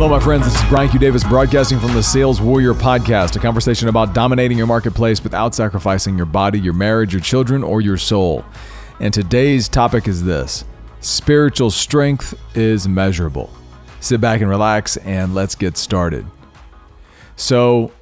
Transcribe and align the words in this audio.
Hello, 0.00 0.08
my 0.08 0.18
friends. 0.18 0.46
This 0.46 0.54
is 0.54 0.68
Brian 0.70 0.88
Q. 0.88 0.98
Davis 0.98 1.22
broadcasting 1.22 1.78
from 1.78 1.92
the 1.92 2.02
Sales 2.02 2.40
Warrior 2.40 2.72
Podcast, 2.72 3.36
a 3.36 3.38
conversation 3.38 3.86
about 3.86 4.14
dominating 4.14 4.56
your 4.56 4.66
marketplace 4.66 5.22
without 5.22 5.54
sacrificing 5.54 6.16
your 6.16 6.24
body, 6.24 6.58
your 6.58 6.72
marriage, 6.72 7.12
your 7.12 7.20
children, 7.20 7.62
or 7.62 7.82
your 7.82 7.98
soul. 7.98 8.42
And 8.98 9.12
today's 9.12 9.68
topic 9.68 10.08
is 10.08 10.24
this 10.24 10.64
spiritual 11.00 11.70
strength 11.70 12.32
is 12.56 12.88
measurable. 12.88 13.52
Sit 14.00 14.22
back 14.22 14.40
and 14.40 14.48
relax, 14.48 14.96
and 14.96 15.34
let's 15.34 15.54
get 15.54 15.76
started. 15.76 16.24
So, 17.36 17.92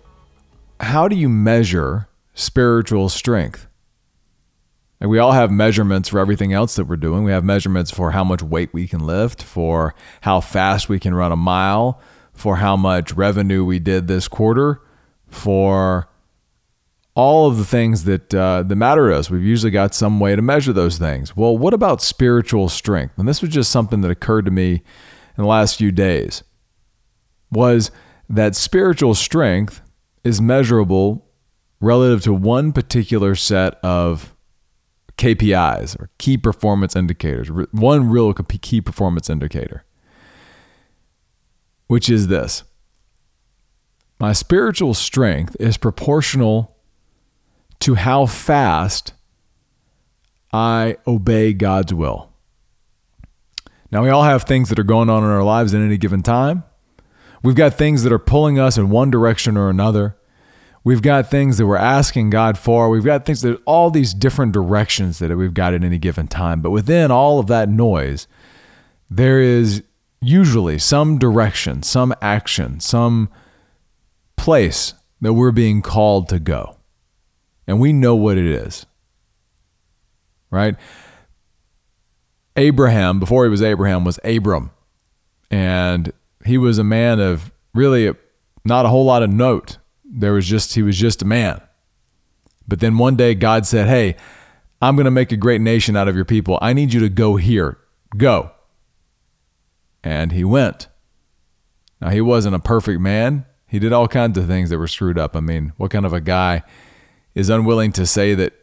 how 0.79 1.09
do 1.09 1.17
you 1.17 1.29
measure 1.29 2.07
spiritual 2.33 3.09
strength? 3.09 3.68
And 5.01 5.11
we 5.11 5.19
all 5.19 5.33
have 5.33 5.51
measurements 5.51 6.09
for 6.09 6.19
everything 6.19 6.53
else 6.53 6.75
that 6.77 6.87
we're 6.87 6.97
doing. 6.97 7.23
We 7.23 7.31
have 7.31 7.45
measurements 7.45 7.91
for 7.91 8.11
how 8.11 8.25
much 8.25 8.43
weight 8.43 8.71
we 8.73 8.89
can 8.89 9.01
lift, 9.01 9.43
for 9.43 9.95
how 10.23 10.41
fast 10.41 10.89
we 10.89 10.99
can 10.99 11.15
run 11.15 11.31
a 11.31 11.37
mile, 11.37 12.01
for 12.33 12.57
how 12.57 12.77
much 12.77 13.13
revenue 13.13 13.65
we 13.65 13.79
did 13.79 14.09
this 14.09 14.27
quarter, 14.27 14.81
for 15.29 16.09
all 17.15 17.49
of 17.49 17.59
the 17.59 17.65
things 17.65 18.05
that 18.05 18.33
uh, 18.33 18.63
that 18.63 18.77
matter 18.77 19.11
to 19.11 19.17
us. 19.17 19.31
We've 19.31 19.43
usually 19.43 19.73
got 19.73 19.95
some 19.95 20.21
way 20.21 20.35
to 20.37 20.43
measure 20.43 20.73
those 20.73 20.99
things. 20.99 21.37
Well, 21.37 21.57
what 21.57 21.75
about 21.75 22.03
spiritual 22.03 22.69
strength? 22.69 23.19
And 23.19 23.29
this 23.29 23.43
was 23.43 23.51
just 23.51 23.71
something 23.71 24.01
that 24.03 24.11
occurred 24.11 24.45
to 24.45 24.51
me 24.51 24.73
in 24.73 24.83
the 25.43 25.47
last 25.47 25.77
few 25.77 25.93
days. 25.93 26.43
Was 27.51 27.91
that 28.29 28.55
spiritual 28.55 29.15
strength 29.15 29.81
is 30.23 30.41
measurable 30.41 31.27
relative 31.81 32.23
to 32.23 32.35
one 32.35 32.73
particular 32.73 33.35
set 33.35 33.75
of 33.83 34.35
KPIs 35.19 36.01
or 36.01 36.11
key 36.19 36.39
performance 36.39 36.97
indicators, 36.97 37.51
one 37.73 38.09
real 38.09 38.33
key 38.33 38.81
performance 38.81 39.29
indicator, 39.29 39.85
which 41.89 42.09
is 42.09 42.29
this 42.29 42.65
my 44.19 44.33
spiritual 44.33 44.95
strength 44.95 45.57
is 45.61 45.77
proportional 45.77 46.77
to 47.81 47.95
how 47.95 48.27
fast 48.27 49.13
I 50.53 50.97
obey 51.07 51.53
God's 51.53 51.95
will. 51.95 52.33
Now, 53.91 54.03
we 54.03 54.11
all 54.11 54.25
have 54.25 54.43
things 54.43 54.69
that 54.69 54.79
are 54.79 54.85
going 54.85 55.09
on 55.09 55.23
in 55.23 55.31
our 55.31 55.45
lives 55.45 55.73
at 55.73 55.81
any 55.81 55.97
given 55.97 56.23
time. 56.23 56.65
We've 57.43 57.55
got 57.55 57.75
things 57.75 58.03
that 58.03 58.13
are 58.13 58.19
pulling 58.19 58.59
us 58.59 58.77
in 58.77 58.91
one 58.91 59.11
direction 59.11 59.57
or 59.57 59.71
another. 59.71 60.18
We've 60.89 61.03
got 61.03 61.31
things 61.31 61.59
that 61.59 61.67
we're 61.67 61.77
asking 61.77 62.31
God 62.31 62.57
for. 62.57 62.89
We've 62.89 63.05
got 63.05 63.27
things 63.27 63.43
that 63.43 63.61
all 63.67 63.91
these 63.91 64.15
different 64.15 64.53
directions 64.53 65.19
that 65.19 65.37
we've 65.37 65.53
got 65.53 65.75
at 65.75 65.85
any 65.85 65.99
given 65.99 66.29
time. 66.29 66.63
But 66.63 66.71
within 66.71 67.11
all 67.11 67.39
of 67.39 67.47
that 67.49 67.69
noise, 67.69 68.27
there 69.11 69.39
is 69.39 69.83
usually 70.23 70.79
some 70.79 71.19
direction, 71.19 71.83
some 71.83 72.15
action, 72.23 72.81
some 72.81 73.29
place 74.39 74.95
that 75.21 75.35
we're 75.35 75.51
being 75.51 75.83
called 75.83 76.27
to 76.31 76.39
go. 76.39 76.79
And 77.67 77.81
we 77.81 77.93
know 77.93 78.17
what 78.17 78.39
it 78.39 78.47
is. 78.47 78.87
Right? 80.51 80.75
Abraham, 82.57 83.21
before 83.21 83.45
he 83.45 83.51
was 83.51 83.61
Abraham, 83.61 84.07
was 84.07 84.19
Abram. 84.25 84.71
And 85.51 86.15
he 86.47 86.57
was 86.57 86.79
a 86.79 86.83
man 86.83 87.21
of 87.21 87.53
really 87.75 88.11
not 88.65 88.87
a 88.87 88.89
whole 88.89 89.05
lot 89.05 89.23
of 89.23 89.29
note 89.29 89.77
there 90.09 90.33
was 90.33 90.47
just 90.47 90.75
he 90.75 90.83
was 90.83 90.97
just 90.97 91.23
a 91.23 91.27
man. 91.27 91.61
But 92.67 92.81
then 92.81 92.99
one 92.99 93.17
day 93.17 93.35
God 93.35 93.67
said, 93.67 93.89
"Hey, 93.89 94.17
I'm 94.81 94.97
going 94.97 95.05
to 95.05 95.11
make 95.11 95.33
a 95.33 95.37
great 95.37 95.61
nation 95.61 95.97
out 95.97 96.09
of 96.09 96.17
your 96.17 96.25
people. 96.25 96.59
I 96.61 96.73
need 96.73 96.93
you 96.93 97.01
to 97.01 97.09
go 97.09 97.37
here. 97.37 97.79
Go." 98.17 98.51
And 100.03 100.33
he 100.33 100.45
went. 100.45 100.89
Now 102.01 102.11
he 102.11 102.21
wasn't 102.21 102.55
a 102.55 102.61
perfect 102.61 103.01
man. 103.01 103.45
He 103.67 103.79
did 103.79 103.93
all 103.93 104.09
kinds 104.09 104.39
of 104.39 104.47
things 104.47 104.71
that 104.71 104.79
were 104.79 104.89
screwed 104.89 105.19
up. 105.19 105.37
I 105.37 105.41
mean, 105.41 105.73
what 105.77 105.91
kind 105.91 106.07
of 106.07 106.13
a 106.13 106.21
guy 106.21 106.63
is 107.35 107.51
unwilling 107.51 107.93
to 107.93 108.07
say 108.07 108.35
that 108.35 108.55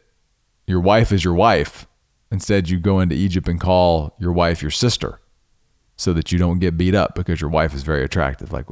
your 0.66 0.80
wife 0.80 1.12
is 1.12 1.24
your 1.24 1.36
wife? 1.36 1.86
Instead, 2.32 2.70
you 2.70 2.80
go 2.80 3.00
into 3.00 3.16
Egypt 3.16 3.48
and 3.48 3.62
call 3.62 4.16
your 4.20 4.32
wife 4.32 4.62
your 4.62 4.72
sister 4.72 5.22
so 5.96 6.12
that 6.14 6.32
you 6.32 6.40
don't 6.40 6.60
get 6.60 6.78
beat 6.78 6.96
up 6.96 7.14
because 7.16 7.40
your 7.40 7.50
wife 7.50 7.74
is 7.74 7.84
very 7.84 8.04
attractive. 8.04 8.52
Like, 8.52 8.66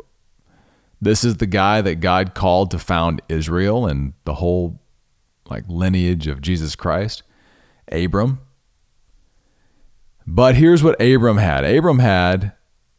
this 1.03 1.23
is 1.23 1.37
the 1.37 1.45
guy 1.45 1.81
that 1.81 1.95
God 1.95 2.33
called 2.33 2.71
to 2.71 2.79
found 2.79 3.21
Israel 3.29 3.85
and 3.85 4.13
the 4.25 4.35
whole 4.35 4.81
like 5.49 5.63
lineage 5.67 6.27
of 6.27 6.41
Jesus 6.41 6.75
Christ, 6.75 7.23
Abram. 7.91 8.39
But 10.25 10.55
here's 10.55 10.83
what 10.83 11.01
Abram 11.01 11.37
had. 11.37 11.65
Abram 11.65 11.99
had 11.99 12.53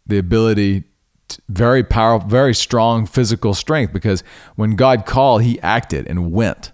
the 0.06 0.18
ability 0.18 0.84
to, 1.28 1.40
very 1.48 1.82
powerful, 1.82 2.28
very 2.28 2.54
strong 2.54 3.06
physical 3.06 3.54
strength 3.54 3.92
because 3.92 4.22
when 4.56 4.76
God 4.76 5.06
called, 5.06 5.42
he 5.42 5.58
acted 5.60 6.06
and 6.06 6.32
went. 6.32 6.72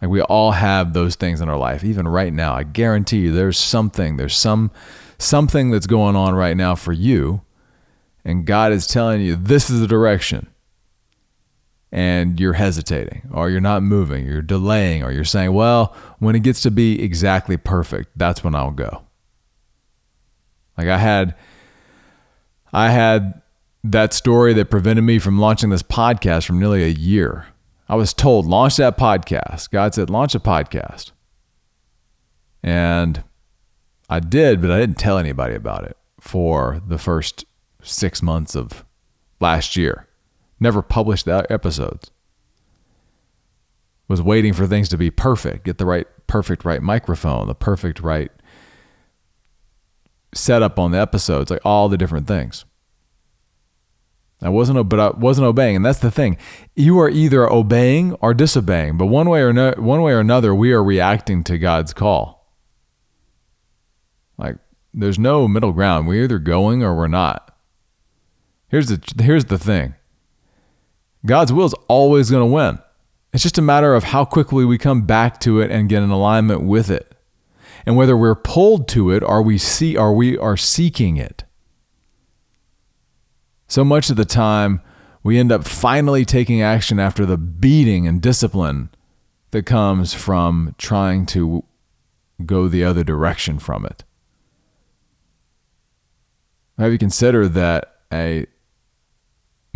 Like 0.00 0.10
we 0.10 0.20
all 0.22 0.52
have 0.52 0.92
those 0.92 1.16
things 1.16 1.40
in 1.40 1.48
our 1.48 1.56
life. 1.56 1.82
Even 1.82 2.06
right 2.06 2.32
now, 2.32 2.54
I 2.54 2.62
guarantee 2.62 3.18
you 3.18 3.32
there's 3.32 3.58
something, 3.58 4.16
there's 4.16 4.36
some 4.36 4.70
something 5.18 5.70
that's 5.70 5.86
going 5.86 6.14
on 6.14 6.34
right 6.34 6.56
now 6.56 6.74
for 6.74 6.92
you 6.92 7.40
and 8.26 8.44
God 8.44 8.72
is 8.72 8.88
telling 8.88 9.20
you 9.20 9.36
this 9.36 9.70
is 9.70 9.80
the 9.80 9.86
direction, 9.86 10.48
and 11.92 12.40
you're 12.40 12.54
hesitating, 12.54 13.22
or 13.32 13.48
you're 13.48 13.60
not 13.60 13.84
moving, 13.84 14.26
you're 14.26 14.42
delaying, 14.42 15.04
or 15.04 15.12
you're 15.12 15.22
saying, 15.22 15.52
well, 15.52 15.94
when 16.18 16.34
it 16.34 16.42
gets 16.42 16.60
to 16.62 16.72
be 16.72 17.00
exactly 17.00 17.56
perfect, 17.56 18.10
that's 18.16 18.42
when 18.42 18.56
I'll 18.56 18.72
go. 18.72 19.04
Like 20.76 20.88
I 20.88 20.98
had, 20.98 21.36
I 22.72 22.90
had 22.90 23.40
that 23.84 24.12
story 24.12 24.52
that 24.54 24.70
prevented 24.70 25.04
me 25.04 25.20
from 25.20 25.38
launching 25.38 25.70
this 25.70 25.84
podcast 25.84 26.46
from 26.46 26.58
nearly 26.58 26.82
a 26.82 26.88
year. 26.88 27.46
I 27.88 27.94
was 27.94 28.12
told, 28.12 28.46
launch 28.46 28.76
that 28.78 28.98
podcast. 28.98 29.70
God 29.70 29.94
said, 29.94 30.10
launch 30.10 30.34
a 30.34 30.40
podcast. 30.40 31.12
And 32.60 33.22
I 34.10 34.18
did, 34.18 34.60
but 34.60 34.72
I 34.72 34.80
didn't 34.80 34.98
tell 34.98 35.16
anybody 35.16 35.54
about 35.54 35.84
it 35.84 35.96
for 36.20 36.82
the 36.84 36.98
first 36.98 37.44
six 37.86 38.22
months 38.22 38.54
of 38.54 38.84
last 39.40 39.76
year. 39.76 40.08
Never 40.58 40.82
published 40.82 41.26
that 41.26 41.50
episodes. 41.50 42.10
Was 44.08 44.22
waiting 44.22 44.52
for 44.52 44.66
things 44.66 44.88
to 44.90 44.96
be 44.96 45.10
perfect, 45.10 45.64
get 45.64 45.78
the 45.78 45.86
right 45.86 46.06
perfect 46.26 46.64
right 46.64 46.80
microphone, 46.80 47.48
the 47.48 47.54
perfect 47.54 48.00
right 48.00 48.30
setup 50.32 50.78
on 50.78 50.92
the 50.92 51.00
episodes, 51.00 51.50
like 51.50 51.64
all 51.64 51.88
the 51.88 51.96
different 51.96 52.26
things. 52.26 52.64
I 54.42 54.50
wasn't, 54.50 54.88
but 54.88 55.00
I 55.00 55.10
wasn't 55.10 55.46
obeying, 55.46 55.76
and 55.76 55.84
that's 55.84 55.98
the 55.98 56.10
thing. 56.10 56.36
You 56.74 57.00
are 57.00 57.08
either 57.08 57.50
obeying 57.50 58.12
or 58.14 58.34
disobeying, 58.34 58.98
but 58.98 59.06
one 59.06 59.28
way 59.30 59.40
or 59.40 59.52
no, 59.52 59.72
one 59.78 60.02
way 60.02 60.12
or 60.12 60.20
another, 60.20 60.54
we 60.54 60.72
are 60.72 60.84
reacting 60.84 61.42
to 61.44 61.58
God's 61.58 61.94
call. 61.94 62.54
Like 64.36 64.56
there's 64.92 65.18
no 65.18 65.48
middle 65.48 65.72
ground. 65.72 66.06
We're 66.06 66.24
either 66.24 66.38
going 66.38 66.82
or 66.82 66.94
we're 66.94 67.08
not. 67.08 67.55
Here's 68.68 68.88
the 68.88 69.22
here's 69.22 69.46
the 69.46 69.58
thing. 69.58 69.94
God's 71.24 71.52
will 71.52 71.66
is 71.66 71.74
always 71.88 72.30
going 72.30 72.42
to 72.42 72.52
win. 72.52 72.78
It's 73.32 73.42
just 73.42 73.58
a 73.58 73.62
matter 73.62 73.94
of 73.94 74.04
how 74.04 74.24
quickly 74.24 74.64
we 74.64 74.78
come 74.78 75.02
back 75.02 75.40
to 75.40 75.60
it 75.60 75.70
and 75.70 75.88
get 75.88 76.02
in 76.02 76.10
alignment 76.10 76.62
with 76.62 76.90
it. 76.90 77.14
And 77.84 77.96
whether 77.96 78.16
we're 78.16 78.34
pulled 78.34 78.88
to 78.88 79.10
it 79.10 79.22
or 79.22 79.42
we 79.42 79.58
see 79.58 79.96
or 79.96 80.14
we 80.14 80.38
are 80.38 80.56
seeking 80.56 81.16
it. 81.16 81.44
So 83.68 83.84
much 83.84 84.10
of 84.10 84.16
the 84.16 84.24
time 84.24 84.80
we 85.22 85.38
end 85.38 85.52
up 85.52 85.64
finally 85.64 86.24
taking 86.24 86.62
action 86.62 86.98
after 86.98 87.26
the 87.26 87.36
beating 87.36 88.06
and 88.06 88.22
discipline 88.22 88.90
that 89.50 89.66
comes 89.66 90.14
from 90.14 90.74
trying 90.78 91.26
to 91.26 91.64
go 92.44 92.68
the 92.68 92.84
other 92.84 93.02
direction 93.02 93.58
from 93.58 93.84
it. 93.84 94.04
Have 96.78 96.92
you 96.92 96.98
considered 96.98 97.54
that 97.54 97.96
a 98.12 98.46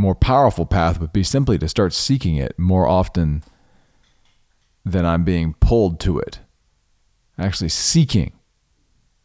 more 0.01 0.15
powerful 0.15 0.67
path 0.67 1.01
would 1.01 1.13
be 1.13 1.23
simply 1.23 1.59
to 1.59 1.69
start 1.69 1.93
seeking 1.93 2.37
it 2.37 2.59
more 2.59 2.89
often 2.89 3.43
than 4.85 5.05
I'm 5.05 5.25
being 5.25 5.55
pulled 5.55 6.01
to 6.01 6.19
it. 6.19 6.41
Actually, 7.39 7.69
seeking 7.69 8.33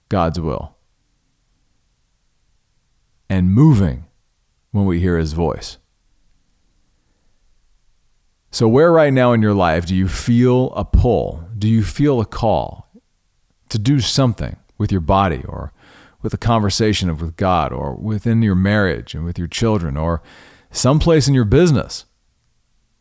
God's 0.09 0.39
will 0.39 0.75
and 3.29 3.53
moving 3.53 4.05
when 4.71 4.85
we 4.85 4.99
hear 4.99 5.17
His 5.17 5.33
voice. 5.33 5.77
So, 8.51 8.67
where 8.67 8.91
right 8.91 9.11
now 9.11 9.33
in 9.33 9.41
your 9.41 9.53
life 9.53 9.85
do 9.85 9.95
you 9.95 10.07
feel 10.07 10.71
a 10.75 10.85
pull? 10.85 11.49
Do 11.57 11.67
you 11.67 11.83
feel 11.83 12.21
a 12.21 12.25
call 12.25 12.89
to 13.69 13.79
do 13.79 13.99
something 13.99 14.55
with 14.77 14.91
your 14.91 15.01
body 15.01 15.43
or 15.47 15.73
with 16.21 16.33
a 16.33 16.37
conversation 16.37 17.15
with 17.17 17.35
God 17.35 17.73
or 17.73 17.95
within 17.95 18.41
your 18.41 18.55
marriage 18.55 19.13
and 19.13 19.25
with 19.25 19.37
your 19.37 19.47
children 19.47 19.97
or 19.97 20.21
someplace 20.75 21.27
in 21.27 21.33
your 21.33 21.45
business? 21.45 22.05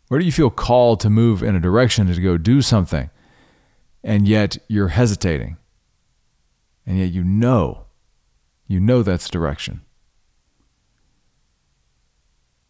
Where 0.09 0.21
do 0.21 0.27
you 0.27 0.33
feel 0.33 0.51
called 0.51 1.01
to 1.01 1.11
move 1.11 1.43
in 1.43 1.57
a 1.57 1.61
direction 1.61 2.07
to 2.07 2.21
go 2.21 2.37
do 2.37 2.63
something, 2.63 3.11
and 4.03 4.29
yet 4.29 4.59
you're 4.69 4.89
hesitating? 4.89 5.57
And 6.87 6.99
yet 6.99 7.11
you 7.11 7.25
know, 7.25 7.87
you 8.67 8.81
know 8.81 9.03
that's 9.03 9.31
direction. 9.31 9.81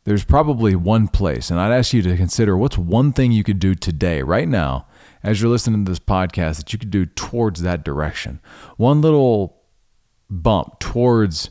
there's 0.05 0.25
probably 0.25 0.77
one 0.77 1.09
place, 1.09 1.51
and 1.51 1.59
I'd 1.59 1.73
ask 1.73 1.93
you 1.93 2.03
to 2.03 2.17
consider 2.17 2.57
what's 2.57 2.77
one 2.77 3.13
thing 3.13 3.33
you 3.33 3.43
could 3.43 3.59
do 3.59 3.75
today, 3.75 4.23
right 4.23 4.47
now, 4.47 4.87
as 5.23 5.41
you're 5.41 5.51
listening 5.51 5.85
to 5.85 5.91
this 5.91 5.99
podcast, 5.99 6.59
that 6.59 6.73
you 6.73 6.79
could 6.79 6.91
do 6.91 7.07
towards 7.07 7.63
that 7.63 7.85
direction. 7.85 8.41
One 8.77 9.01
little 9.01 9.63
bump 10.29 10.79
towards 10.79 11.51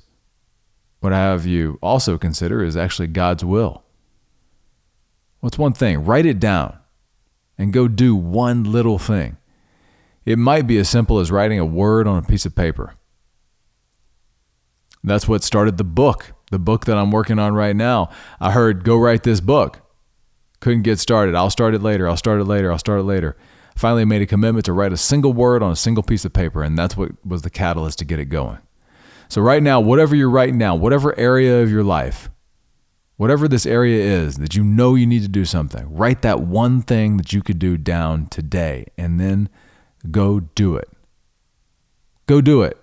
what 1.03 1.11
I 1.11 1.17
have 1.17 1.45
you 1.45 1.77
also 1.81 2.17
consider 2.17 2.63
is 2.63 2.77
actually 2.77 3.09
God's 3.09 3.43
will. 3.43 3.83
What's 5.41 5.57
one 5.57 5.73
thing? 5.73 6.05
Write 6.05 6.25
it 6.25 6.39
down 6.39 6.77
and 7.57 7.73
go 7.73 7.89
do 7.89 8.15
one 8.15 8.63
little 8.63 8.97
thing. 8.97 9.35
It 10.25 10.39
might 10.39 10.65
be 10.65 10.77
as 10.77 10.87
simple 10.87 11.19
as 11.19 11.29
writing 11.29 11.59
a 11.59 11.65
word 11.65 12.07
on 12.07 12.19
a 12.19 12.25
piece 12.25 12.45
of 12.45 12.55
paper. 12.55 12.93
That's 15.03 15.27
what 15.27 15.43
started 15.43 15.77
the 15.77 15.83
book, 15.83 16.31
the 16.51 16.59
book 16.59 16.85
that 16.85 16.97
I'm 16.97 17.11
working 17.11 17.37
on 17.37 17.53
right 17.53 17.75
now. 17.75 18.09
I 18.39 18.51
heard, 18.51 18.85
go 18.85 18.95
write 18.95 19.23
this 19.23 19.41
book. 19.41 19.81
Couldn't 20.61 20.83
get 20.83 20.99
started. 20.99 21.35
I'll 21.35 21.49
start 21.49 21.75
it 21.75 21.81
later. 21.81 22.07
I'll 22.07 22.15
start 22.15 22.39
it 22.39 22.45
later. 22.45 22.71
I'll 22.71 22.79
start 22.79 23.01
it 23.01 23.03
later. 23.03 23.35
Finally 23.75 24.05
made 24.05 24.21
a 24.21 24.25
commitment 24.25 24.63
to 24.65 24.71
write 24.71 24.93
a 24.93 24.97
single 24.97 25.33
word 25.33 25.61
on 25.61 25.73
a 25.73 25.75
single 25.75 26.03
piece 26.03 26.23
of 26.23 26.31
paper, 26.31 26.63
and 26.63 26.77
that's 26.77 26.95
what 26.95 27.11
was 27.25 27.41
the 27.41 27.49
catalyst 27.49 27.99
to 27.99 28.05
get 28.05 28.19
it 28.19 28.25
going. 28.25 28.59
So, 29.29 29.41
right 29.41 29.63
now, 29.63 29.79
whatever 29.79 30.15
you're 30.15 30.29
writing 30.29 30.57
now, 30.57 30.75
whatever 30.75 31.17
area 31.17 31.61
of 31.61 31.71
your 31.71 31.83
life, 31.83 32.29
whatever 33.17 33.47
this 33.47 33.65
area 33.65 34.03
is 34.03 34.37
that 34.37 34.55
you 34.55 34.63
know 34.63 34.95
you 34.95 35.05
need 35.05 35.21
to 35.21 35.27
do 35.27 35.45
something, 35.45 35.93
write 35.93 36.21
that 36.21 36.41
one 36.41 36.81
thing 36.81 37.17
that 37.17 37.33
you 37.33 37.41
could 37.41 37.59
do 37.59 37.77
down 37.77 38.27
today 38.27 38.85
and 38.97 39.19
then 39.19 39.49
go 40.11 40.39
do 40.39 40.75
it. 40.75 40.89
Go 42.25 42.41
do 42.41 42.61
it 42.61 42.77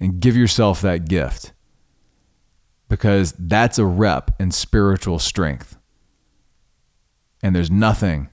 and 0.00 0.20
give 0.20 0.36
yourself 0.36 0.80
that 0.80 1.08
gift 1.08 1.52
because 2.88 3.32
that's 3.38 3.78
a 3.78 3.84
rep 3.84 4.30
in 4.40 4.50
spiritual 4.50 5.18
strength. 5.18 5.78
And 7.42 7.54
there's 7.54 7.70
nothing 7.70 8.30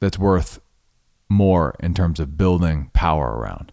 that's 0.00 0.18
worth 0.18 0.60
more 1.28 1.76
in 1.80 1.94
terms 1.94 2.20
of 2.20 2.36
building 2.36 2.90
power 2.92 3.36
around. 3.36 3.72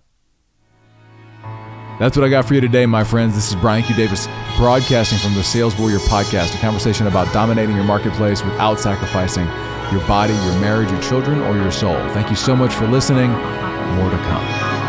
That's 1.99 2.15
what 2.15 2.25
I 2.25 2.29
got 2.29 2.45
for 2.45 2.53
you 2.53 2.61
today, 2.61 2.85
my 2.85 3.03
friends. 3.03 3.35
This 3.35 3.49
is 3.49 3.55
Brian 3.55 3.83
Q. 3.83 3.93
Davis 3.93 4.25
broadcasting 4.55 5.19
from 5.19 5.33
the 5.35 5.43
Sales 5.43 5.77
Warrior 5.77 5.99
Podcast, 5.99 6.55
a 6.55 6.57
conversation 6.59 7.07
about 7.07 7.31
dominating 7.33 7.75
your 7.75 7.83
marketplace 7.83 8.41
without 8.41 8.79
sacrificing 8.79 9.45
your 9.91 10.07
body, 10.07 10.33
your 10.33 10.59
marriage, 10.61 10.89
your 10.89 11.01
children, 11.01 11.41
or 11.41 11.57
your 11.57 11.71
soul. 11.71 11.97
Thank 12.11 12.29
you 12.29 12.37
so 12.37 12.55
much 12.55 12.73
for 12.73 12.87
listening. 12.87 13.31
More 13.31 14.09
to 14.09 14.17
come. 14.17 14.88